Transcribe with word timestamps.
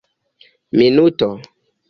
minuto 0.77 1.29